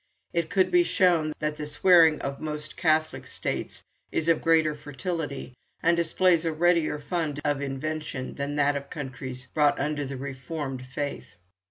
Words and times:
It 0.33 0.49
could 0.49 0.71
be 0.71 0.81
shown 0.81 1.31
that 1.37 1.57
the 1.57 1.67
swearing 1.67 2.19
of 2.21 2.39
most 2.41 2.75
Catholic 2.75 3.27
states 3.27 3.83
is 4.11 4.27
of 4.27 4.41
greater 4.41 4.73
fertility, 4.73 5.53
and 5.83 5.95
displays 5.95 6.43
a 6.43 6.51
readier 6.51 6.97
fund 6.97 7.39
of 7.45 7.61
invention 7.61 8.33
than 8.33 8.55
that 8.55 8.75
of 8.75 8.89
countries 8.89 9.45
brought 9.53 9.79
under 9.79 10.03
the 10.03 10.17
reformed 10.17 10.87
faith. 10.87 11.37